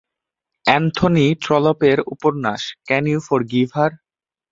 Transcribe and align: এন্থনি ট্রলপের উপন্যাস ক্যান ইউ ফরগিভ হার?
এন্থনি 0.65 1.25
ট্রলপের 1.43 1.97
উপন্যাস 2.13 2.61
ক্যান 2.87 3.05
ইউ 3.07 3.19
ফরগিভ 3.27 3.67
হার? 3.75 3.91